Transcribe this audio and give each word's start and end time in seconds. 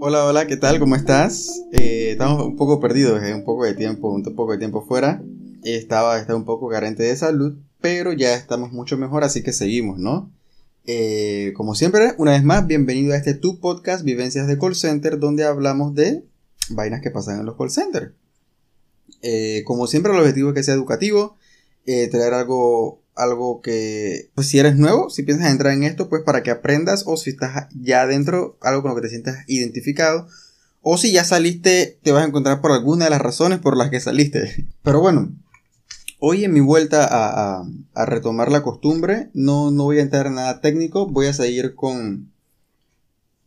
Hola, 0.00 0.24
hola, 0.24 0.46
¿qué 0.46 0.56
tal? 0.56 0.78
¿Cómo 0.80 0.96
estás? 0.96 1.62
Eh, 1.72 2.10
estamos 2.12 2.44
un 2.44 2.56
poco 2.56 2.80
perdidos, 2.80 3.22
eh, 3.22 3.32
un 3.32 3.44
poco 3.44 3.64
de 3.64 3.74
tiempo, 3.74 4.08
un 4.10 4.22
poco 4.22 4.52
de 4.52 4.58
tiempo 4.58 4.84
fuera. 4.84 5.22
Estaba, 5.62 6.18
estaba 6.18 6.38
un 6.38 6.44
poco 6.44 6.68
carente 6.68 7.02
de 7.04 7.16
salud, 7.16 7.56
pero 7.80 8.12
ya 8.12 8.34
estamos 8.34 8.72
mucho 8.72 8.98
mejor, 8.98 9.24
así 9.24 9.42
que 9.42 9.52
seguimos, 9.52 9.98
¿no? 9.98 10.32
Eh, 10.84 11.52
como 11.56 11.74
siempre, 11.74 12.14
una 12.18 12.32
vez 12.32 12.42
más, 12.42 12.66
bienvenido 12.66 13.14
a 13.14 13.16
este 13.16 13.34
tu 13.34 13.60
podcast 13.60 14.04
Vivencias 14.04 14.46
de 14.46 14.58
Call 14.58 14.74
Center, 14.74 15.18
donde 15.18 15.44
hablamos 15.44 15.94
de 15.94 16.24
vainas 16.70 17.00
que 17.00 17.10
pasan 17.10 17.40
en 17.40 17.46
los 17.46 17.56
call 17.56 17.70
centers. 17.70 18.12
como 19.64 19.86
siempre, 19.86 20.12
el 20.12 20.18
objetivo 20.18 20.48
es 20.50 20.54
que 20.54 20.62
sea 20.64 20.74
educativo, 20.74 21.36
traer 21.84 22.34
algo 22.34 23.03
algo 23.16 23.60
que, 23.60 24.30
pues 24.34 24.48
si 24.48 24.58
eres 24.58 24.76
nuevo, 24.76 25.10
si 25.10 25.22
piensas 25.22 25.50
entrar 25.50 25.72
en 25.72 25.84
esto, 25.84 26.08
pues 26.08 26.22
para 26.22 26.42
que 26.42 26.50
aprendas 26.50 27.04
o 27.06 27.16
si 27.16 27.30
estás 27.30 27.68
ya 27.74 28.02
adentro, 28.02 28.56
algo 28.60 28.82
con 28.82 28.90
lo 28.90 28.96
que 28.96 29.02
te 29.02 29.08
sientas 29.08 29.44
identificado. 29.46 30.26
O 30.82 30.98
si 30.98 31.12
ya 31.12 31.24
saliste, 31.24 31.98
te 32.02 32.12
vas 32.12 32.24
a 32.24 32.28
encontrar 32.28 32.60
por 32.60 32.72
alguna 32.72 33.04
de 33.04 33.10
las 33.10 33.22
razones 33.22 33.58
por 33.58 33.76
las 33.76 33.90
que 33.90 34.00
saliste. 34.00 34.66
Pero 34.82 35.00
bueno, 35.00 35.32
hoy 36.18 36.44
en 36.44 36.52
mi 36.52 36.60
vuelta 36.60 37.06
a, 37.06 37.66
a, 37.94 38.06
retomar 38.06 38.50
la 38.50 38.62
costumbre, 38.62 39.30
no, 39.32 39.70
no 39.70 39.84
voy 39.84 39.98
a 39.98 40.02
entrar 40.02 40.26
en 40.26 40.34
nada 40.34 40.60
técnico, 40.60 41.06
voy 41.06 41.26
a 41.26 41.32
seguir 41.32 41.74
con, 41.74 42.32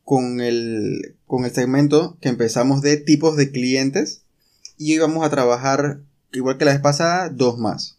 con, 0.03 0.41
el, 0.41 1.15
con 1.25 1.45
el 1.45 1.51
segmento 1.51 2.17
que 2.21 2.29
empezamos 2.29 2.81
de 2.81 2.97
tipos 2.97 3.35
de 3.35 3.51
clientes. 3.51 4.23
Y 4.77 4.93
hoy 4.93 4.99
vamos 4.99 5.25
a 5.25 5.29
trabajar, 5.29 6.01
igual 6.31 6.57
que 6.57 6.65
la 6.65 6.71
vez 6.71 6.81
pasada, 6.81 7.29
dos 7.29 7.57
más. 7.57 7.96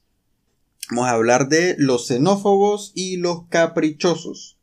Vamos 0.90 1.08
a 1.08 1.12
hablar 1.12 1.48
de 1.48 1.74
los 1.78 2.06
xenófobos 2.06 2.92
y 2.94 3.16
los 3.18 3.46
caprichosos. 3.48 4.56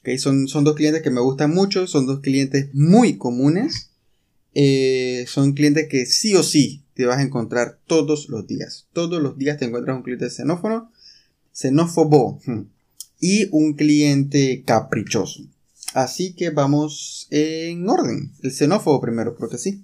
Okay, 0.00 0.18
son, 0.18 0.48
son 0.48 0.64
dos 0.64 0.74
clientes 0.74 1.02
que 1.02 1.10
me 1.10 1.22
gustan 1.22 1.54
mucho, 1.54 1.86
son 1.86 2.06
dos 2.06 2.20
clientes 2.20 2.68
muy 2.74 3.16
comunes. 3.16 3.90
Eh, 4.54 5.24
son 5.26 5.52
clientes 5.52 5.88
que 5.88 6.06
sí 6.06 6.34
o 6.34 6.42
sí 6.42 6.84
te 6.94 7.06
vas 7.06 7.18
a 7.18 7.22
encontrar 7.22 7.80
todos 7.86 8.28
los 8.28 8.46
días. 8.46 8.86
Todos 8.92 9.22
los 9.22 9.38
días 9.38 9.58
te 9.58 9.64
encuentras 9.64 9.96
un 9.96 10.02
cliente 10.02 10.30
xenófono, 10.30 10.92
xenófobo 11.52 12.40
hmm, 12.44 12.60
y 13.20 13.48
un 13.50 13.74
cliente 13.74 14.62
caprichoso. 14.64 15.44
Así 15.94 16.34
que 16.34 16.50
vamos 16.50 17.26
en 17.30 17.88
orden. 17.88 18.32
El 18.42 18.52
xenófobo 18.52 19.00
primero, 19.00 19.36
porque 19.36 19.58
sí. 19.58 19.82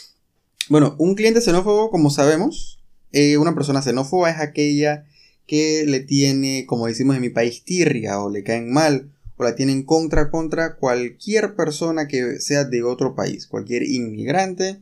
bueno, 0.68 0.96
un 0.98 1.14
cliente 1.14 1.40
xenófobo, 1.40 1.90
como 1.90 2.10
sabemos, 2.10 2.75
eh, 3.12 3.36
una 3.38 3.54
persona 3.54 3.82
xenófoba 3.82 4.30
es 4.30 4.38
aquella 4.38 5.04
que 5.46 5.84
le 5.86 6.00
tiene, 6.00 6.64
como 6.66 6.86
decimos 6.86 7.16
en 7.16 7.22
mi 7.22 7.30
país, 7.30 7.64
tirria 7.64 8.20
o 8.20 8.30
le 8.30 8.42
caen 8.42 8.72
mal 8.72 9.12
o 9.36 9.44
la 9.44 9.54
tienen 9.54 9.84
contra 9.84 10.30
contra 10.30 10.76
cualquier 10.76 11.54
persona 11.54 12.08
que 12.08 12.40
sea 12.40 12.64
de 12.64 12.82
otro 12.82 13.14
país, 13.14 13.46
cualquier 13.46 13.84
inmigrante 13.84 14.80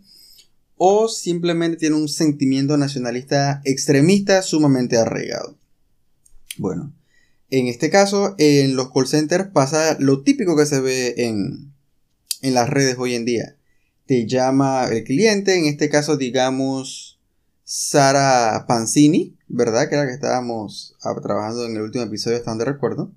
o 0.76 1.08
simplemente 1.08 1.78
tiene 1.78 1.96
un 1.96 2.08
sentimiento 2.08 2.76
nacionalista 2.76 3.60
extremista 3.64 4.42
sumamente 4.42 4.96
arraigado. 4.96 5.56
Bueno, 6.58 6.94
en 7.50 7.68
este 7.68 7.90
caso, 7.90 8.34
en 8.38 8.76
los 8.76 8.92
call 8.92 9.06
centers 9.06 9.48
pasa 9.52 9.96
lo 10.00 10.22
típico 10.22 10.56
que 10.56 10.66
se 10.66 10.80
ve 10.80 11.14
en, 11.18 11.72
en 12.42 12.54
las 12.54 12.68
redes 12.68 12.96
hoy 12.98 13.14
en 13.14 13.24
día. 13.24 13.56
Te 14.06 14.26
llama 14.26 14.88
el 14.90 15.04
cliente, 15.04 15.56
en 15.56 15.66
este 15.66 15.88
caso 15.88 16.16
digamos 16.16 17.03
Sara 17.64 18.66
Pancini, 18.68 19.36
¿verdad? 19.48 19.88
Que 19.88 19.94
era 19.94 20.06
que 20.06 20.12
estábamos 20.12 20.96
ah, 21.02 21.14
trabajando 21.22 21.64
en 21.64 21.76
el 21.76 21.82
último 21.82 22.04
episodio, 22.04 22.36
hasta 22.36 22.50
donde 22.50 22.66
recuerdo. 22.66 23.12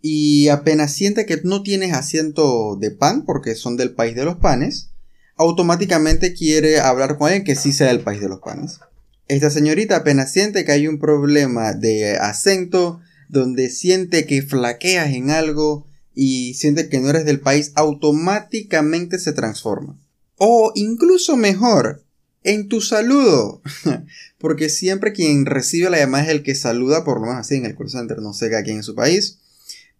Y 0.00 0.48
apenas 0.48 0.92
siente 0.92 1.24
que 1.24 1.40
no 1.44 1.62
tienes 1.62 1.94
asiento 1.94 2.76
de 2.76 2.90
pan, 2.90 3.24
porque 3.24 3.54
son 3.54 3.76
del 3.76 3.94
país 3.94 4.14
de 4.14 4.24
los 4.24 4.36
panes, 4.36 4.90
automáticamente 5.36 6.34
quiere 6.34 6.78
hablar 6.78 7.16
con 7.16 7.28
alguien 7.28 7.44
que 7.44 7.56
sí 7.56 7.72
sea 7.72 7.88
del 7.88 8.00
país 8.00 8.20
de 8.20 8.28
los 8.28 8.40
panes. 8.40 8.80
Esta 9.26 9.48
señorita 9.48 9.96
apenas 9.96 10.30
siente 10.30 10.64
que 10.64 10.72
hay 10.72 10.86
un 10.86 10.98
problema 10.98 11.72
de 11.72 12.18
acento, 12.18 13.00
donde 13.30 13.70
siente 13.70 14.26
que 14.26 14.42
flaqueas 14.42 15.14
en 15.14 15.30
algo 15.30 15.86
y 16.14 16.54
siente 16.54 16.88
que 16.90 17.00
no 17.00 17.08
eres 17.08 17.24
del 17.24 17.40
país, 17.40 17.72
automáticamente 17.74 19.18
se 19.18 19.32
transforma. 19.32 19.98
O 20.36 20.72
incluso 20.74 21.36
mejor, 21.36 22.03
en 22.44 22.68
tu 22.68 22.80
saludo. 22.80 23.62
Porque 24.38 24.68
siempre 24.68 25.12
quien 25.12 25.46
recibe 25.46 25.90
la 25.90 25.98
llamada 25.98 26.24
es 26.24 26.30
el 26.30 26.42
que 26.42 26.54
saluda, 26.54 27.04
por 27.04 27.20
lo 27.20 27.26
menos 27.26 27.40
así 27.40 27.56
en 27.56 27.66
el 27.66 27.76
call 27.76 27.90
center, 27.90 28.18
no 28.20 28.32
sé 28.32 28.54
aquí 28.54 28.70
en 28.70 28.82
su 28.82 28.94
país. 28.94 29.40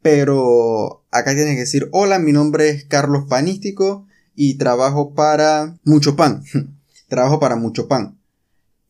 Pero 0.02 1.04
acá 1.10 1.34
tienes 1.34 1.54
que 1.54 1.60
decir, 1.60 1.88
hola, 1.90 2.18
mi 2.18 2.32
nombre 2.32 2.68
es 2.68 2.84
Carlos 2.84 3.24
Panístico 3.28 4.06
y 4.36 4.58
trabajo 4.58 5.14
para 5.14 5.78
Mucho 5.82 6.14
Pan. 6.14 6.44
trabajo 7.08 7.40
para 7.40 7.56
Mucho 7.56 7.88
Pan. 7.88 8.18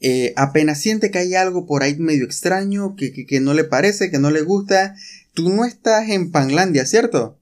Eh, 0.00 0.34
apenas 0.36 0.80
siente 0.80 1.10
que 1.10 1.18
hay 1.18 1.34
algo 1.34 1.66
por 1.66 1.82
ahí 1.82 1.96
medio 1.96 2.24
extraño, 2.24 2.96
que, 2.96 3.12
que, 3.12 3.26
que 3.26 3.40
no 3.40 3.54
le 3.54 3.64
parece, 3.64 4.10
que 4.10 4.18
no 4.18 4.30
le 4.30 4.42
gusta, 4.42 4.96
tú 5.32 5.48
no 5.48 5.64
estás 5.64 6.10
en 6.10 6.30
Panlandia, 6.30 6.84
¿cierto? 6.84 7.38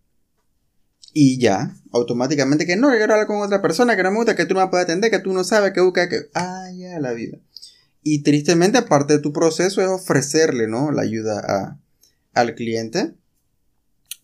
Y 1.12 1.38
ya, 1.38 1.76
automáticamente 1.92 2.66
que 2.66 2.76
no, 2.76 2.90
que 2.90 2.96
quiero 2.96 3.12
hablar 3.12 3.26
con 3.26 3.42
otra 3.42 3.60
persona 3.60 3.96
que 3.96 4.02
no 4.02 4.10
me 4.10 4.16
gusta, 4.16 4.34
que 4.34 4.46
tú 4.46 4.54
no 4.54 4.60
me 4.60 4.68
puedes 4.68 4.84
atender, 4.84 5.10
que 5.10 5.18
tú 5.18 5.32
no 5.32 5.44
sabes, 5.44 5.72
que 5.72 5.80
busca, 5.80 6.08
que... 6.08 6.30
Ah, 6.34 6.70
ya, 6.74 6.98
la 7.00 7.12
vida. 7.12 7.38
Y 8.02 8.22
tristemente, 8.22 8.78
aparte 8.78 9.14
de 9.14 9.18
tu 9.20 9.32
proceso, 9.32 9.82
es 9.82 9.88
ofrecerle, 9.88 10.66
¿no? 10.68 10.90
La 10.90 11.02
ayuda 11.02 11.40
a, 11.40 11.78
al 12.32 12.54
cliente. 12.54 13.14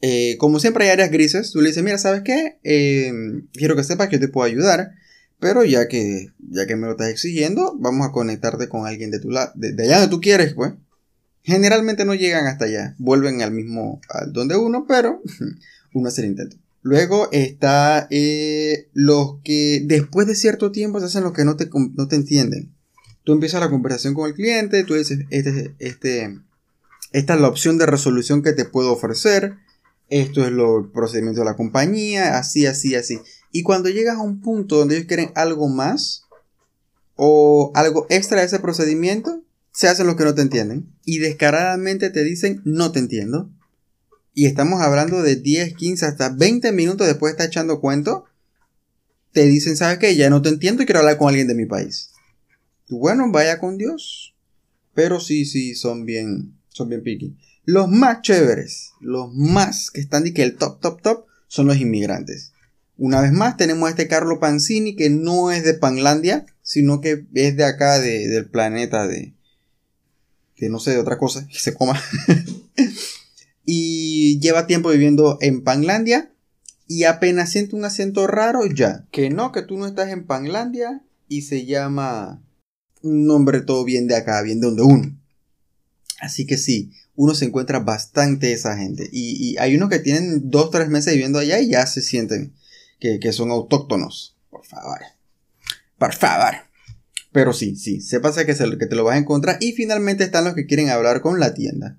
Eh, 0.00 0.37
como 0.38 0.60
siempre 0.60 0.84
hay 0.84 0.91
áreas 0.91 1.10
grises, 1.10 1.50
tú 1.50 1.60
le 1.60 1.69
dices, 1.69 1.82
mira, 1.82 1.99
¿sabes 1.99 2.22
qué? 2.22 2.59
Eh, 2.62 3.12
quiero 3.53 3.76
que 3.76 3.84
sepas 3.84 4.09
que 4.09 4.16
yo 4.16 4.20
te 4.20 4.28
puedo 4.28 4.47
ayudar, 4.47 4.93
pero 5.41 5.65
ya 5.65 5.88
que, 5.88 6.28
ya 6.38 6.66
que 6.66 6.76
me 6.76 6.87
lo 6.87 6.93
estás 6.93 7.09
exigiendo, 7.09 7.76
vamos 7.78 8.06
a 8.06 8.12
conectarte 8.12 8.69
con 8.69 8.87
alguien 8.87 9.10
de 9.10 9.20
tu 9.20 9.31
lado, 9.31 9.53
de, 9.56 9.70
allá 9.82 10.00
donde 10.00 10.15
tú 10.15 10.20
quieres, 10.20 10.55
pues. 10.55 10.72
Generalmente 11.43 12.05
no 12.05 12.15
llegan 12.15 12.47
hasta 12.47 12.66
allá, 12.66 12.94
vuelven 12.99 13.43
al 13.43 13.53
mismo, 13.53 14.00
al 14.09 14.32
donde 14.32 14.56
uno, 14.56 14.87
pero 14.87 15.22
uno 15.94 16.09
hace 16.09 16.22
el 16.22 16.28
intento. 16.28 16.56
Luego 16.83 17.28
está 17.33 18.06
eh, 18.11 18.89
los 18.93 19.41
que 19.43 19.83
después 19.84 20.27
de 20.27 20.34
cierto 20.34 20.71
tiempo 20.71 21.00
se 21.00 21.06
hacen 21.06 21.25
los 21.25 21.33
que 21.33 21.44
no 21.44 21.56
te, 21.56 21.69
no 21.72 22.09
te 22.09 22.16
entienden. 22.16 22.75
Tú 23.25 23.33
empiezas 23.33 23.61
la 23.61 23.71
conversación 23.71 24.15
con 24.15 24.28
el 24.28 24.34
cliente, 24.34 24.84
tú 24.84 24.94
dices, 24.94 25.21
este, 25.31 25.75
este, 25.78 26.38
esta 27.12 27.34
es 27.34 27.41
la 27.41 27.49
opción 27.49 27.77
de 27.77 27.87
resolución 27.87 28.43
que 28.43 28.53
te 28.53 28.65
puedo 28.65 28.93
ofrecer, 28.93 29.56
esto 30.09 30.44
es 30.44 30.53
lo, 30.53 30.91
procedimiento 30.93 31.41
de 31.41 31.47
la 31.47 31.56
compañía, 31.56 32.38
así, 32.38 32.65
así, 32.65 32.94
así. 32.94 33.21
Y 33.53 33.62
cuando 33.62 33.91
llegas 33.91 34.17
a 34.17 34.22
un 34.22 34.41
punto 34.41 34.78
donde 34.78 34.97
ellos 34.97 35.09
quieren 35.09 35.31
algo 35.34 35.69
más 35.69 36.25
o 37.17 37.71
algo 37.75 38.06
extra 38.09 38.41
de 38.41 38.47
ese 38.47 38.61
procedimiento, 38.61 39.43
se 39.72 39.88
hacen 39.88 40.06
los 40.06 40.17
que 40.17 40.25
no 40.25 40.34
te 40.34 40.43
entienden 40.43 40.91
y 41.05 41.19
descaradamente 41.19 42.11
te 42.11 42.25
dicen 42.25 42.62
no 42.65 42.93
te 42.93 42.99
entiendo 42.99 43.50
y 44.38 44.47
estamos 44.47 44.81
hablando 44.81 45.21
de 45.21 45.34
10, 45.34 45.75
15, 45.75 46.06
hasta 46.06 46.28
20 46.28 46.71
minutos 46.71 47.09
después 47.09 47.32
de 47.32 47.34
estar 47.34 47.49
echando 47.49 47.81
cuento, 47.81 48.25
te 49.32 49.44
dicen, 49.47 49.76
¿sabes 49.76 49.99
qué? 49.99 50.15
Ya 50.15 50.31
no 50.31 50.43
te 50.43 50.49
entiendo 50.49 50.81
y 50.81 50.87
quiero 50.87 51.00
hablar 51.00 51.19
con 51.19 51.26
alguien 51.26 51.49
de 51.49 51.56
mi 51.56 51.66
país. 51.66 52.10
Bueno, 52.88 53.32
vaya 53.32 53.59
con 53.59 53.78
Dios. 53.78 54.37
Pero 54.94 55.19
sí, 55.19 55.44
sí, 55.44 55.75
son 55.75 56.06
bien, 56.06 56.56
son 56.69 56.88
bien 56.88 57.03
picky. 57.03 57.37
Los 57.65 57.88
más 57.88 58.22
chéveres, 58.22 58.93
los 59.00 59.34
más 59.34 59.91
que 59.91 60.00
están 60.00 60.22
de 60.22 60.32
que 60.32 60.44
el 60.44 60.55
top, 60.55 60.78
top, 60.78 61.03
top, 61.03 61.26
son 61.49 61.66
los 61.66 61.78
inmigrantes. 61.78 62.53
Una 62.97 63.20
vez 63.20 63.32
más 63.32 63.56
tenemos 63.56 63.88
a 63.88 63.91
este 63.91 64.06
Carlo 64.06 64.38
Panzini 64.38 64.94
que 64.94 65.10
no 65.10 65.50
es 65.50 65.65
de 65.65 65.75
Panlandia, 65.75 66.47
sino 66.62 67.00
que 67.00 67.26
es 67.34 67.56
de 67.56 67.65
acá, 67.65 67.99
del 67.99 68.49
planeta 68.49 69.09
de... 69.09 69.34
que 70.55 70.69
no 70.69 70.78
sé, 70.78 70.93
de 70.93 70.99
otra 70.99 71.19
cosa, 71.19 71.44
que 71.53 71.59
se 71.59 71.75
coma. 71.75 72.00
Y 73.71 74.41
lleva 74.41 74.67
tiempo 74.67 74.89
viviendo 74.89 75.37
en 75.43 75.62
Panlandia 75.62 76.33
y 76.87 77.05
apenas 77.05 77.51
siente 77.51 77.76
un 77.76 77.85
acento 77.85 78.26
raro 78.26 78.65
ya. 78.65 79.05
Que 79.12 79.29
no, 79.29 79.53
que 79.53 79.61
tú 79.61 79.76
no 79.76 79.87
estás 79.87 80.09
en 80.09 80.25
Panlandia 80.25 81.03
y 81.29 81.43
se 81.43 81.67
llama 81.67 82.43
un 83.03 83.26
nombre 83.26 83.61
todo 83.61 83.85
bien 83.85 84.06
de 84.06 84.17
acá, 84.17 84.41
bien 84.41 84.62
de 84.62 84.69
donde 84.69 84.82
uno. 84.85 85.20
Así 86.19 86.47
que 86.47 86.56
sí, 86.56 86.93
uno 87.15 87.35
se 87.35 87.44
encuentra 87.44 87.81
bastante 87.81 88.55
esa 88.55 88.75
gente. 88.79 89.06
Y, 89.12 89.59
hay 89.59 89.76
unos 89.76 89.91
que 89.91 89.99
tienen 89.99 90.49
dos, 90.49 90.70
tres 90.70 90.88
meses 90.88 91.12
viviendo 91.12 91.38
allá 91.38 91.61
y 91.61 91.69
ya 91.69 91.85
se 91.85 92.00
sienten 92.00 92.55
que, 92.99 93.20
son 93.35 93.50
autóctonos. 93.50 94.35
Por 94.49 94.65
favor. 94.65 95.00
Por 95.99 96.15
favor. 96.15 96.55
Pero 97.32 97.53
sí, 97.53 97.76
sí, 97.76 98.00
sepas 98.00 98.35
que, 98.35 98.47
que 98.47 98.87
te 98.87 98.97
lo 98.97 99.05
vas 99.05 99.17
a 99.17 99.19
encontrar. 99.19 99.59
Y 99.61 99.73
finalmente 99.73 100.25
están 100.25 100.47
los 100.47 100.55
que 100.55 100.65
quieren 100.65 100.88
hablar 100.88 101.20
con 101.20 101.38
la 101.38 101.53
tienda. 101.53 101.99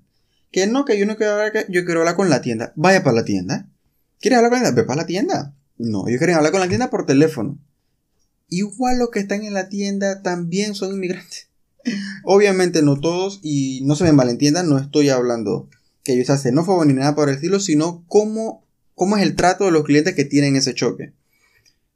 Que 0.50 0.66
no, 0.66 0.84
que 0.84 0.98
yo 0.98 1.06
no 1.06 1.16
quiero 1.16 1.32
hablar, 1.32 1.66
yo 1.68 1.84
quiero 1.84 2.00
hablar 2.00 2.16
con 2.16 2.28
la 2.28 2.40
tienda. 2.40 2.72
Vaya 2.76 3.02
para 3.02 3.16
la 3.16 3.24
tienda. 3.24 3.68
¿Quieres 4.20 4.38
hablar 4.38 4.50
con 4.50 4.58
la 4.60 4.64
tienda? 4.66 4.82
Ve 4.82 4.86
para 4.86 5.00
la 5.02 5.06
tienda. 5.06 5.54
No, 5.78 6.08
ellos 6.08 6.18
quieren 6.18 6.36
hablar 6.36 6.52
con 6.52 6.60
la 6.60 6.68
tienda 6.68 6.90
por 6.90 7.06
teléfono. 7.06 7.58
Igual 8.48 8.98
los 8.98 9.10
que 9.10 9.20
están 9.20 9.44
en 9.44 9.54
la 9.54 9.68
tienda 9.68 10.22
también 10.22 10.74
son 10.74 10.92
inmigrantes. 10.92 11.48
Obviamente 12.24 12.82
no 12.82 13.00
todos, 13.00 13.40
y 13.42 13.80
no 13.84 13.94
se 13.94 14.04
me 14.04 14.12
malentiendan, 14.12 14.68
no 14.68 14.78
estoy 14.78 15.08
hablando 15.08 15.68
que 16.04 16.16
yo 16.16 16.24
sea 16.24 16.36
xenófobo 16.36 16.84
ni 16.84 16.94
nada 16.94 17.14
por 17.14 17.28
el 17.28 17.36
estilo, 17.36 17.60
sino 17.60 18.04
cómo, 18.08 18.66
cómo 18.94 19.16
es 19.16 19.22
el 19.22 19.36
trato 19.36 19.64
de 19.64 19.70
los 19.70 19.84
clientes 19.84 20.14
que 20.14 20.24
tienen 20.24 20.56
ese 20.56 20.74
choque. 20.74 21.12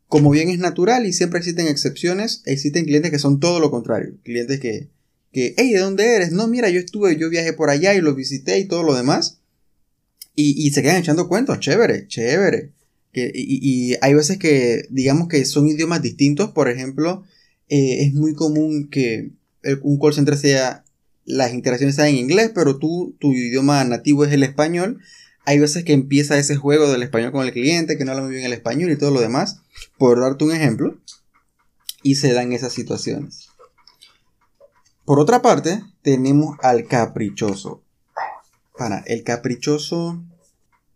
como 0.07 0.31
bien 0.31 0.49
es 0.49 0.61
natural 0.61 1.07
y 1.07 1.12
siempre 1.12 1.41
existen 1.41 1.67
excepciones, 1.67 2.43
existen 2.45 2.85
clientes 2.85 3.11
que 3.11 3.19
son 3.19 3.41
todo 3.41 3.59
lo 3.59 3.73
contrario. 3.73 4.15
Clientes 4.23 4.61
que, 4.61 4.91
que 5.35 5.53
hey, 5.59 5.73
¿de 5.73 5.81
dónde 5.81 6.15
eres? 6.15 6.31
No, 6.31 6.47
mira, 6.47 6.71
yo 6.71 6.79
estuve, 6.79 7.17
yo 7.19 7.29
viajé 7.29 7.53
por 7.53 7.69
allá 7.69 7.93
y 7.93 8.01
lo 8.01 8.15
visité 8.15 8.61
y 8.61 8.67
todo 8.67 8.85
lo 8.85 8.95
demás. 8.95 9.41
Y, 10.37 10.71
se 10.71 10.83
quedan 10.83 10.97
echando 10.97 11.29
cuentos, 11.29 11.61
chévere, 11.61 12.07
chévere. 12.09 12.73
Que, 13.13 13.31
y, 13.35 13.97
hay 14.01 14.15
veces 14.15 14.39
que, 14.39 14.87
digamos 14.91 15.29
que 15.29 15.45
son 15.45 15.69
idiomas 15.69 16.03
distintos, 16.03 16.51
por 16.51 16.69
ejemplo, 16.69 17.25
eh, 17.69 18.05
es 18.05 18.15
muy 18.15 18.35
común 18.35 18.89
que 18.91 19.31
un 19.83 19.99
call 19.99 20.15
center 20.15 20.37
sea, 20.37 20.85
las 21.25 21.53
interacciones 21.53 21.97
sean 21.97 22.09
en 22.09 22.17
inglés, 22.17 22.53
pero 22.55 22.79
tú, 22.79 23.17
tu 23.19 23.33
idioma 23.33 23.83
nativo 23.85 24.25
es 24.25 24.33
el 24.33 24.43
español. 24.43 25.01
Hay 25.47 25.59
veces 25.59 25.85
que 25.85 25.93
empieza 25.93 26.39
ese 26.39 26.57
juego 26.57 26.91
del 26.91 27.03
español 27.03 27.33
con 27.33 27.45
el 27.45 27.53
cliente, 27.53 27.97
que 27.97 28.05
no 28.05 28.13
habla 28.13 28.25
muy 28.25 28.35
bien 28.35 28.47
el 28.47 28.53
español 28.53 28.91
y 28.91 28.97
todo 28.97 29.11
lo 29.11 29.21
demás, 29.21 29.61
por 29.99 30.21
darte 30.21 30.45
un 30.45 30.53
ejemplo, 30.53 30.97
y 32.03 32.17
se 32.17 32.33
dan 32.33 32.53
esas 32.53 32.73
situaciones. 32.73 33.49
Por 35.05 35.21
otra 35.21 35.43
parte, 35.43 35.83
tenemos 36.03 36.56
al 36.62 36.87
caprichoso. 36.87 37.83
Para, 38.77 39.01
el 39.06 39.23
caprichoso. 39.23 40.23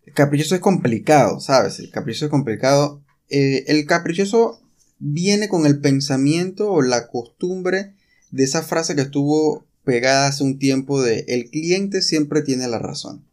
El 0.04 0.14
caprichoso 0.14 0.54
es 0.54 0.60
complicado, 0.60 1.40
¿sabes? 1.40 1.78
El 1.78 1.90
caprichoso 1.90 2.26
es 2.26 2.30
complicado. 2.30 3.02
Eh, 3.28 3.64
el 3.68 3.86
caprichoso 3.86 4.60
viene 4.98 5.48
con 5.48 5.66
el 5.66 5.80
pensamiento 5.80 6.72
o 6.72 6.82
la 6.82 7.08
costumbre 7.08 7.94
de 8.30 8.44
esa 8.44 8.62
frase 8.62 8.94
que 8.94 9.02
estuvo 9.02 9.66
pegada 9.84 10.28
hace 10.28 10.44
un 10.44 10.58
tiempo 10.58 11.02
de 11.02 11.24
el 11.28 11.50
cliente 11.50 12.02
siempre 12.02 12.42
tiene 12.42 12.66
la 12.68 12.78
razón. 12.78 13.24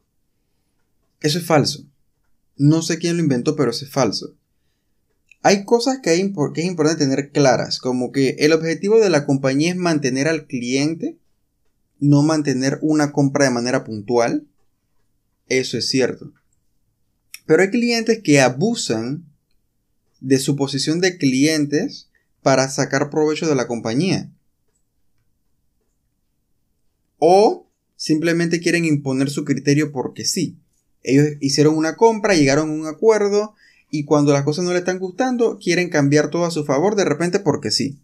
Eso 1.22 1.40
es 1.40 1.46
falso. 1.46 1.86
No 2.58 2.82
sé 2.82 3.00
quién 3.00 3.18
lo 3.18 3.24
inventó, 3.24 3.56
pero 3.56 3.72
eso 3.72 3.86
es 3.86 3.92
falso. 3.92 4.36
Hay 5.48 5.64
cosas 5.64 6.00
que, 6.02 6.12
es 6.12 6.20
importante 6.20 7.06
tener 7.06 7.32
claras, 7.32 7.78
como 7.78 8.12
que 8.12 8.30
el 8.40 8.52
objetivo 8.52 9.00
de 9.00 9.12
la 9.12 9.28
compañía 9.28 9.70
es 9.70 9.76
mantener 9.78 10.28
al 10.28 10.48
cliente 10.48 11.20
no 12.00 12.24
mantener 12.24 12.80
una 12.82 13.12
compra 13.12 13.46
de 13.46 13.52
manera 13.52 13.84
puntual. 13.84 14.48
Eso 15.48 15.78
es 15.78 15.88
cierto. 15.88 16.34
Pero 17.46 17.62
hay 17.62 17.70
clientes 17.70 18.22
que 18.24 18.42
abusan 18.42 19.24
de 20.20 20.40
su 20.40 20.56
posición 20.56 21.00
de 21.00 21.20
clientes 21.20 22.10
para 22.42 22.68
sacar 22.68 23.12
provecho 23.12 23.48
de 23.48 23.54
la 23.54 23.68
compañía. 23.68 24.32
O 27.20 27.70
simplemente 27.96 28.62
quieren 28.62 28.84
imponer 28.84 29.30
su 29.30 29.46
criterio 29.46 29.92
porque 29.92 30.26
sí. 30.26 30.58
Ellos 31.04 31.28
hicieron 31.40 31.78
una 31.78 31.98
compra, 31.98 32.34
llegaron 32.34 32.72
a 32.72 32.74
un 32.74 32.88
acuerdo 32.88 33.54
y 33.90 34.06
cuando 34.06 34.34
las 34.34 34.44
cosas 34.44 34.66
no 34.66 34.74
le 34.74 34.80
están 34.80 35.00
gustando, 35.00 35.58
quieren 35.58 35.90
cambiar 35.90 36.30
todo 36.30 36.46
a 36.46 36.52
su 36.52 36.66
favor 36.66 36.96
de 36.96 37.06
repente 37.06 37.40
porque 37.40 37.72
sí 37.72 38.00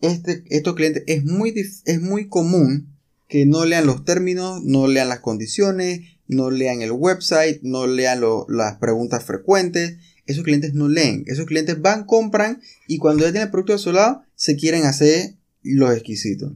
este, 0.00 0.44
estos 0.48 0.74
clientes 0.74 1.04
es 1.06 1.24
muy, 1.24 1.54
es 1.84 2.00
muy 2.00 2.28
común 2.28 2.88
que 3.28 3.46
no 3.46 3.64
lean 3.64 3.86
los 3.86 4.04
términos, 4.04 4.62
no 4.64 4.88
lean 4.88 5.08
las 5.08 5.20
condiciones, 5.20 6.00
no 6.26 6.50
lean 6.50 6.82
el 6.82 6.92
website, 6.92 7.60
no 7.62 7.86
lean 7.86 8.20
las 8.48 8.78
preguntas 8.78 9.24
frecuentes. 9.24 9.98
Esos 10.26 10.44
clientes 10.44 10.74
no 10.74 10.88
leen. 10.88 11.24
Esos 11.26 11.46
clientes 11.46 11.80
van, 11.80 12.04
compran 12.04 12.60
y 12.86 12.98
cuando 12.98 13.24
ya 13.24 13.30
tienen 13.30 13.46
el 13.46 13.50
producto 13.50 13.74
a 13.74 13.78
su 13.78 13.92
lado, 13.92 14.22
se 14.34 14.56
quieren 14.56 14.84
hacer 14.84 15.34
los 15.62 15.92
exquisitos. 15.92 16.52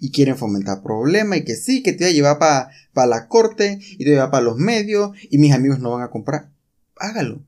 Y 0.00 0.12
quieren 0.12 0.36
fomentar 0.36 0.82
problemas 0.82 1.38
y 1.38 1.44
que 1.44 1.56
sí, 1.56 1.82
que 1.82 1.92
te 1.92 2.04
voy 2.04 2.12
a 2.12 2.14
llevar 2.14 2.38
para 2.38 3.06
la 3.06 3.26
corte 3.26 3.78
y 3.80 3.98
te 3.98 4.04
voy 4.04 4.12
a 4.12 4.16
llevar 4.16 4.30
para 4.30 4.44
los 4.44 4.56
medios 4.56 5.10
y 5.28 5.38
mis 5.38 5.52
amigos 5.52 5.80
no 5.80 5.90
van 5.90 6.02
a 6.02 6.10
comprar. 6.10 6.50
Hágalo. 6.98 7.42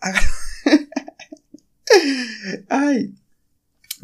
Hágalo. 0.00 0.26
Ay, 2.68 3.14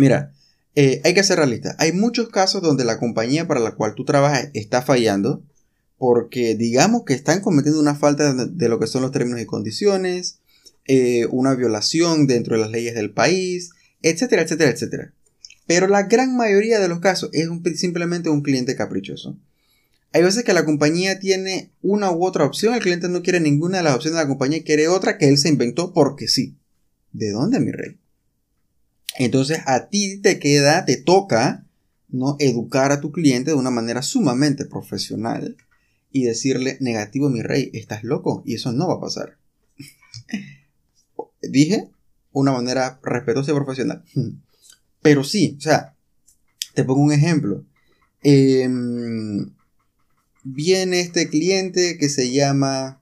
Mira, 0.01 0.33
eh, 0.77 1.03
hay 1.05 1.13
que 1.13 1.23
ser 1.23 1.37
realista. 1.37 1.77
Hay 1.79 1.93
muchos 1.93 2.31
casos 2.31 2.63
donde 2.63 2.87
la 2.87 2.99
compañía 2.99 3.47
para 3.47 3.61
la 3.61 3.73
cual 3.73 3.95
tú 3.95 4.07
trabajas 4.07 4.49
está 4.55 4.81
fallando 4.81 5.43
porque 5.99 6.55
digamos 6.55 7.05
que 7.05 7.13
están 7.13 7.43
cometiendo 7.43 7.79
una 7.79 7.95
falta 7.95 8.33
de, 8.33 8.69
lo 8.71 8.79
que 8.79 8.87
son 8.87 9.03
los 9.03 9.13
términos 9.13 9.43
y 9.43 9.45
condiciones, 9.45 10.39
eh, 10.87 11.27
una 11.27 11.55
violación 11.55 12.27
dentro 12.27 12.57
de 12.57 12.63
las 12.63 12.71
leyes 12.71 12.95
del 12.95 13.13
país, 13.13 13.73
etcétera, 14.01 14.41
etcétera, 14.41 14.71
etcétera. 14.71 15.13
Pero 15.67 15.87
la 15.87 16.05
gran 16.05 16.35
mayoría 16.35 16.81
de 16.81 16.89
los 16.89 17.01
casos 17.01 17.29
es 17.35 17.51
simplemente 17.79 18.31
un 18.31 18.41
cliente 18.41 18.77
caprichoso. 18.77 19.37
Hay 20.13 20.23
veces 20.23 20.45
que 20.45 20.53
la 20.53 20.65
compañía 20.65 21.21
tiene 21.21 21.73
una 21.83 22.11
u 22.11 22.25
otra 22.25 22.45
opción, 22.45 22.75
el 22.75 22.81
cliente 22.81 23.09
no 23.09 23.23
quiere 23.23 23.39
ninguna 23.39 23.79
de 23.79 23.85
las 23.85 23.95
opciones 23.95 24.19
de 24.19 24.25
la 24.25 24.29
compañía, 24.29 24.65
quiere 24.65 24.89
otra 24.89 25.19
que 25.19 25.29
él 25.29 25.39
se 25.39 25.49
inventó 25.49 25.93
porque 25.93 26.27
sí. 26.27 26.57
¿De 27.13 27.31
dónde, 27.31 27.61
mi 27.61 27.73
rey? 27.73 27.99
Entonces 29.19 29.61
a 29.67 29.89
ti 29.89 30.19
te 30.19 30.39
queda, 30.39 30.85
te 30.85 30.97
toca, 30.97 31.67
¿no? 32.09 32.37
Educar 32.39 32.93
a 32.93 33.01
tu 33.01 33.13
cliente 33.13 33.51
de 33.51 33.57
una 33.57 33.71
manera 33.71 34.03
sumamente 34.03 34.65
profesional 34.65 35.57
y 36.11 36.25
decirle, 36.25 36.77
negativo 36.81 37.29
mi 37.29 37.43
rey, 37.43 37.71
estás 37.73 38.03
loco 38.03 38.43
y 38.45 38.55
eso 38.55 38.73
no 38.73 38.89
va 38.89 38.95
a 38.95 39.01
pasar. 39.01 39.39
Dije 41.43 41.89
una 42.33 42.53
manera 42.53 43.01
respetuosa 43.03 43.53
y 43.53 43.55
profesional. 43.55 44.05
Pero 45.03 45.25
sí, 45.25 45.57
o 45.59 45.61
sea, 45.61 45.97
te 46.75 46.85
pongo 46.85 47.01
un 47.01 47.13
ejemplo. 47.13 47.65
Em, 48.23 49.53
viene 50.43 51.01
este 51.01 51.29
cliente 51.29 51.99
que 51.99 52.09
se 52.09 52.31
llama 52.31 53.01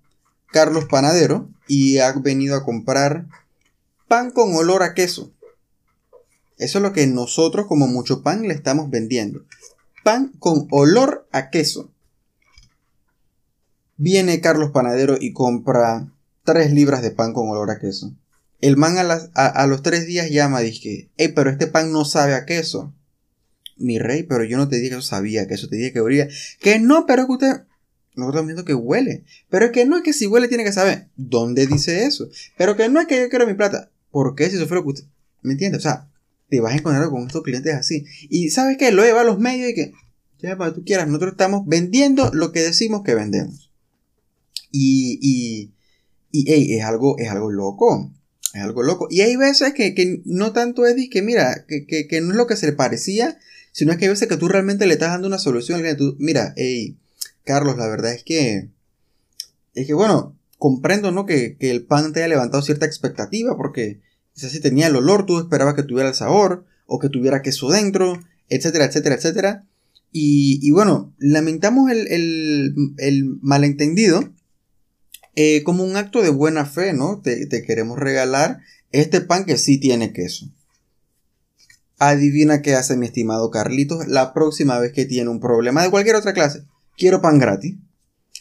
Carlos 0.50 0.86
Panadero 0.86 1.48
y 1.66 1.98
ha 1.98 2.12
venido 2.12 2.56
a 2.56 2.64
comprar 2.64 3.26
pan 4.08 4.30
con 4.30 4.54
olor 4.54 4.82
a 4.82 4.94
queso. 4.94 5.32
Eso 6.56 6.78
es 6.78 6.82
lo 6.82 6.92
que 6.92 7.06
nosotros 7.06 7.66
como 7.66 7.86
mucho 7.86 8.22
pan 8.22 8.42
le 8.42 8.54
estamos 8.54 8.90
vendiendo. 8.90 9.44
Pan 10.02 10.32
con 10.38 10.66
olor 10.70 11.28
a 11.30 11.50
queso. 11.50 11.92
Viene 13.96 14.40
Carlos 14.40 14.70
Panadero 14.70 15.16
y 15.20 15.32
compra 15.32 16.12
3 16.44 16.72
libras 16.72 17.02
de 17.02 17.10
pan 17.10 17.32
con 17.32 17.48
olor 17.48 17.70
a 17.70 17.78
queso. 17.78 18.12
El 18.60 18.76
man 18.76 18.96
a, 18.98 19.66
los 19.66 19.82
3 19.82 20.06
días 20.06 20.30
llama 20.30 20.62
y 20.62 20.70
dice, 20.70 21.10
hey, 21.16 21.32
pero 21.34 21.50
este 21.50 21.68
pan 21.68 21.92
no 21.92 22.04
sabe 22.04 22.34
a 22.34 22.44
queso. 22.44 22.92
Mi 23.78 23.98
rey, 23.98 24.24
pero 24.24 24.44
yo 24.44 24.56
no 24.56 24.68
te 24.68 24.76
dije 24.76 24.96
que 24.96 25.02
sabía 25.02 25.46
queso, 25.46 25.68
te 25.68 25.76
dije 25.76 25.92
que 25.92 26.00
olía. 26.00 26.28
Que 26.60 26.78
no, 26.78 27.06
pero 27.06 27.22
es 27.22 27.26
que 27.26 27.32
usted... 27.32 27.62
Nosotros 28.14 28.46
viendo 28.46 28.64
que 28.64 28.74
huele. 28.74 29.24
Pero 29.48 29.66
es 29.66 29.70
que 29.70 29.84
no 29.84 29.96
es 29.96 30.02
que 30.02 30.12
si 30.12 30.26
huele 30.26 30.48
tiene 30.48 30.64
que 30.64 30.72
saber. 30.72 31.06
¿Dónde 31.16 31.68
dice 31.68 32.04
eso? 32.04 32.28
Pero 32.56 32.76
que 32.76 32.88
no 32.88 33.00
es 33.00 33.06
que 33.06 33.20
yo 33.20 33.28
quiero 33.28 33.46
mi 33.46 33.54
plata. 33.54 33.90
¿Por 34.10 34.34
qué 34.34 34.50
si 34.50 34.56
eso 34.56 34.66
fue 34.66 34.76
lo 34.76 34.82
que 34.82 34.88
usted... 34.88 35.04
¿Me 35.42 35.52
entiende? 35.52 35.78
O 35.78 35.80
sea, 35.80 36.08
te 36.48 36.60
vas 36.60 36.72
a 36.72 36.76
encontrar 36.76 37.08
con 37.10 37.26
estos 37.26 37.42
clientes 37.42 37.74
así. 37.74 38.04
Y 38.28 38.50
sabes 38.50 38.76
que 38.76 38.90
lo 38.90 39.04
lleva 39.04 39.20
a 39.20 39.24
los 39.24 39.38
medios 39.38 39.70
y 39.70 39.74
que, 39.74 39.92
ya 40.40 40.56
para 40.56 40.74
tú 40.74 40.84
quieras, 40.84 41.06
nosotros 41.06 41.32
estamos 41.32 41.66
vendiendo 41.66 42.30
lo 42.32 42.52
que 42.52 42.60
decimos 42.60 43.02
que 43.04 43.14
vendemos. 43.14 43.70
Y, 44.70 45.18
y, 45.22 45.72
y 46.32 46.74
es, 46.74 46.84
algo, 46.84 47.18
es 47.18 47.30
algo 47.30 47.50
loco. 47.50 48.12
Es 48.54 48.62
algo 48.62 48.82
loco. 48.82 49.08
Y 49.10 49.20
hay 49.20 49.36
veces 49.36 49.74
que, 49.74 50.22
no 50.24 50.52
tanto 50.52 50.86
es 50.86 50.96
que, 51.10 51.22
mira, 51.22 51.66
que, 51.66 52.20
no 52.20 52.30
es 52.30 52.36
lo 52.36 52.46
que 52.46 52.56
se 52.56 52.66
le 52.66 52.72
parecía, 52.72 53.38
sino 53.78 53.92
es 53.92 53.98
que 53.98 54.06
hay 54.06 54.10
veces 54.10 54.28
que 54.28 54.36
tú 54.36 54.48
realmente 54.48 54.86
le 54.86 54.94
estás 54.94 55.10
dando 55.10 55.28
una 55.28 55.38
solución 55.38 55.84
al 55.84 55.96
Tú, 55.96 56.16
mira, 56.18 56.52
hey, 56.56 56.98
Carlos, 57.44 57.76
la 57.76 57.88
verdad 57.88 58.12
es 58.12 58.24
que, 58.24 58.70
es 59.74 59.86
que 59.86 59.94
bueno, 59.94 60.36
comprendo, 60.58 61.12
¿no? 61.12 61.26
Que, 61.26 61.56
que 61.56 61.70
el 61.70 61.84
pan 61.84 62.12
te 62.12 62.20
haya 62.20 62.28
levantado 62.28 62.62
cierta 62.62 62.86
expectativa 62.86 63.56
porque 63.56 64.00
Quizás 64.38 64.52
si 64.52 64.60
tenía 64.60 64.86
el 64.86 64.94
olor, 64.94 65.26
tú 65.26 65.40
esperabas 65.40 65.74
que 65.74 65.82
tuviera 65.82 66.10
el 66.10 66.14
sabor, 66.14 66.64
o 66.86 67.00
que 67.00 67.08
tuviera 67.08 67.42
queso 67.42 67.70
dentro, 67.70 68.22
etcétera, 68.48 68.84
etcétera, 68.84 69.16
etcétera. 69.16 69.66
Y, 70.12 70.70
bueno, 70.70 71.12
lamentamos 71.18 71.90
el, 71.90 72.72
malentendido 73.42 74.32
eh, 75.34 75.64
como 75.64 75.82
un 75.82 75.96
acto 75.96 76.22
de 76.22 76.30
buena 76.30 76.66
fe, 76.66 76.92
¿no? 76.92 77.20
Te, 77.20 77.46
te 77.46 77.64
queremos 77.64 77.98
regalar 77.98 78.60
este 78.92 79.20
pan 79.20 79.44
que 79.44 79.58
sí 79.58 79.80
tiene 79.80 80.12
queso. 80.12 80.52
Adivina 81.98 82.62
qué 82.62 82.74
hace 82.74 82.96
mi 82.96 83.06
estimado 83.06 83.50
Carlitos 83.50 84.06
la 84.06 84.32
próxima 84.32 84.78
vez 84.78 84.92
que 84.92 85.04
tiene 85.04 85.30
un 85.30 85.40
problema 85.40 85.82
de 85.82 85.90
cualquier 85.90 86.16
otra 86.16 86.32
clase. 86.32 86.64
Quiero 86.96 87.20
pan 87.20 87.38
gratis. 87.38 87.76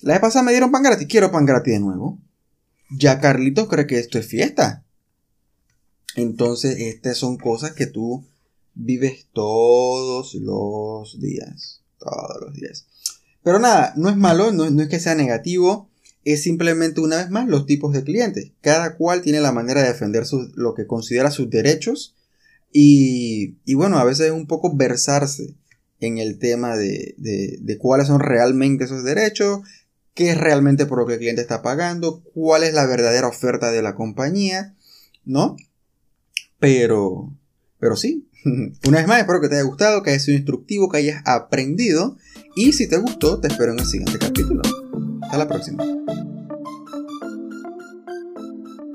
La 0.01 0.13
vez 0.13 0.21
pasada 0.21 0.43
me 0.43 0.51
dieron 0.51 0.71
pan 0.71 0.83
gratis, 0.83 1.07
quiero 1.09 1.31
pan 1.31 1.45
gratis 1.45 1.73
de 1.73 1.79
nuevo. 1.79 2.19
Ya 2.91 3.19
Carlitos 3.19 3.67
cree 3.67 3.87
que 3.87 3.99
esto 3.99 4.19
es 4.19 4.27
fiesta. 4.27 4.85
Entonces, 6.15 6.77
estas 6.79 7.17
son 7.17 7.37
cosas 7.37 7.73
que 7.73 7.87
tú 7.87 8.25
vives 8.73 9.27
todos 9.33 10.35
los 10.35 11.19
días. 11.19 11.81
Todos 11.99 12.41
los 12.41 12.53
días. 12.53 12.85
Pero 13.43 13.59
nada, 13.59 13.93
no 13.95 14.09
es 14.09 14.17
malo, 14.17 14.51
no, 14.51 14.65
es 14.65 14.89
que 14.89 14.99
sea 14.99 15.15
negativo, 15.15 15.89
es 16.25 16.43
simplemente 16.43 17.01
una 17.01 17.17
vez 17.17 17.29
más 17.29 17.47
los 17.47 17.65
tipos 17.65 17.93
de 17.93 18.03
clientes. 18.03 18.51
Cada 18.61 18.97
cual 18.97 19.21
tiene 19.21 19.41
la 19.41 19.51
manera 19.51 19.81
de 19.81 19.87
defender 19.87 20.25
lo 20.55 20.73
que 20.73 20.85
considera 20.85 21.31
sus 21.31 21.49
derechos 21.49 22.16
y, 22.71 23.57
y, 23.65 23.73
bueno, 23.75 23.97
a 23.97 24.03
veces 24.03 24.27
es 24.27 24.31
un 24.31 24.47
poco 24.47 24.75
versarse 24.75 25.55
en 25.99 26.17
el 26.17 26.37
tema 26.37 26.75
de, 26.77 27.15
de, 27.17 27.57
de, 27.59 27.77
cuáles 27.77 28.07
son 28.07 28.19
realmente 28.19 28.83
esos 28.83 29.03
derechos, 29.03 29.61
qué 30.13 30.31
es 30.31 30.37
realmente 30.37 30.85
por 30.85 30.99
lo 30.99 31.05
que 31.05 31.13
el 31.13 31.19
cliente 31.19 31.41
está 31.41 31.61
pagando, 31.61 32.21
cuál 32.33 32.63
es 32.63 32.73
la 32.73 32.85
verdadera 32.85 33.27
oferta 33.27 33.71
de 33.71 33.81
la 33.81 33.95
compañía 33.95 34.75
¿no? 35.27 35.57
Pero, 36.57 37.35
pero 37.79 37.95
sí. 37.95 38.27
Una 38.87 38.97
vez 38.99 39.07
más, 39.07 39.19
espero 39.19 39.41
que 39.41 39.49
te 39.49 39.55
haya 39.55 39.63
gustado, 39.63 40.01
que 40.01 40.11
haya 40.11 40.19
sido 40.19 40.37
instructivo, 40.37 40.89
que 40.89 40.97
hayas 40.97 41.21
aprendido. 41.25 42.17
Y 42.55 42.73
si 42.73 42.87
te 42.87 42.97
gustó, 42.97 43.39
te 43.39 43.49
espero 43.49 43.73
en 43.73 43.79
el 43.79 43.85
siguiente 43.85 44.17
capítulo. 44.17 44.61
Hasta 45.21 45.37
la 45.37 45.47
próxima. 45.47 45.83